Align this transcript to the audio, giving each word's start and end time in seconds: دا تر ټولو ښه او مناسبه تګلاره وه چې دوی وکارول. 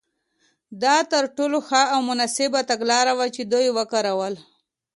دا 0.83 0.95
تر 1.11 1.23
ټولو 1.37 1.57
ښه 1.67 1.81
او 1.93 1.99
مناسبه 2.09 2.59
تګلاره 2.71 3.13
وه 3.17 3.27
چې 3.35 3.41
دوی 3.51 3.67
وکارول. 3.77 4.35